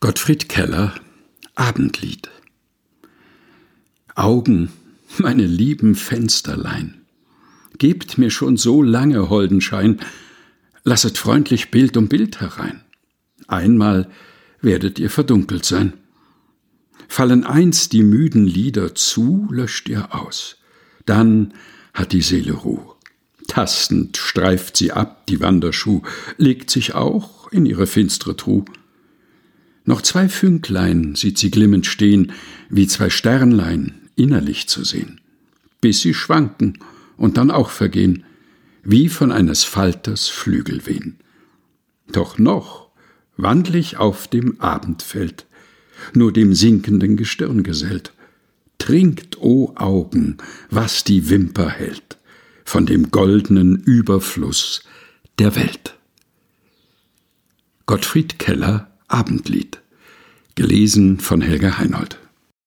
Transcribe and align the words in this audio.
Gottfried 0.00 0.48
Keller 0.48 0.94
Abendlied 1.56 2.30
Augen, 4.14 4.70
meine 5.18 5.44
lieben 5.44 5.96
Fensterlein, 5.96 7.00
gebt 7.78 8.16
mir 8.16 8.30
schon 8.30 8.56
so 8.56 8.80
lange 8.80 9.28
holden 9.28 9.60
Schein, 9.60 9.98
lasset 10.84 11.18
freundlich 11.18 11.72
Bild 11.72 11.96
um 11.96 12.06
Bild 12.06 12.40
herein. 12.40 12.84
Einmal 13.48 14.08
werdet 14.60 15.00
ihr 15.00 15.10
verdunkelt 15.10 15.64
sein. 15.64 15.94
Fallen 17.08 17.42
einst 17.42 17.92
die 17.92 18.04
müden 18.04 18.46
Lieder 18.46 18.94
zu, 18.94 19.48
löscht 19.50 19.88
ihr 19.88 20.14
aus. 20.14 20.58
Dann 21.06 21.54
hat 21.92 22.12
die 22.12 22.22
Seele 22.22 22.52
Ruh. 22.52 22.94
Tastend 23.48 24.16
streift 24.16 24.76
sie 24.76 24.92
ab 24.92 25.26
die 25.26 25.40
Wanderschuh, 25.40 26.02
legt 26.36 26.70
sich 26.70 26.94
auch 26.94 27.50
in 27.50 27.66
ihre 27.66 27.88
finstre 27.88 28.36
Truh. 28.36 28.64
Noch 29.88 30.02
zwei 30.02 30.28
Fünklein 30.28 31.14
sieht 31.14 31.38
sie 31.38 31.50
glimmend 31.50 31.86
stehen, 31.86 32.32
wie 32.68 32.86
zwei 32.86 33.08
Sternlein 33.08 33.94
innerlich 34.16 34.68
zu 34.68 34.84
sehen, 34.84 35.18
bis 35.80 36.02
sie 36.02 36.12
schwanken 36.12 36.78
und 37.16 37.38
dann 37.38 37.50
auch 37.50 37.70
vergehen, 37.70 38.24
wie 38.82 39.08
von 39.08 39.32
eines 39.32 39.64
Falters 39.64 40.28
Flügel 40.28 40.84
wehen. 40.84 41.16
Doch 42.12 42.36
noch 42.36 42.90
wandl 43.38 43.76
ich 43.76 43.96
auf 43.96 44.28
dem 44.28 44.60
Abendfeld, 44.60 45.46
nur 46.12 46.34
dem 46.34 46.52
sinkenden 46.52 47.16
Gestirn 47.16 47.62
gesellt. 47.62 48.12
Trinkt, 48.76 49.38
o 49.40 49.72
Augen, 49.74 50.36
was 50.68 51.02
die 51.02 51.30
Wimper 51.30 51.70
hält, 51.70 52.18
von 52.66 52.84
dem 52.84 53.10
goldenen 53.10 53.76
Überfluss 53.76 54.82
der 55.38 55.56
Welt. 55.56 55.96
Gottfried 57.86 58.38
Keller 58.38 58.87
Abendlied. 59.08 59.80
Gelesen 60.54 61.18
von 61.18 61.40
Helga 61.40 61.78
Heinold. 61.78 62.18